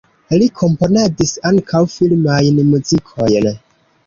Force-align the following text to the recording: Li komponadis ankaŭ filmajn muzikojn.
Li 0.41 0.45
komponadis 0.61 1.33
ankaŭ 1.49 1.83
filmajn 1.97 2.59
muzikojn. 2.73 3.53